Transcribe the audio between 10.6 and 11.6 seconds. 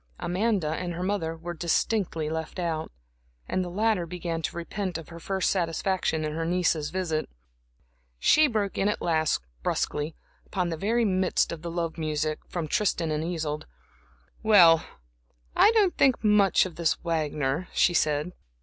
the very midst